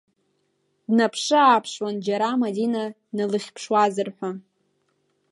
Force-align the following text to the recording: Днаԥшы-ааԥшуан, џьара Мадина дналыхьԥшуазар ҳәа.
Днаԥшы-ааԥшуан, 0.87 1.95
џьара 2.05 2.39
Мадина 2.41 2.83
дналыхьԥшуазар 3.09 4.09
ҳәа. 4.15 4.31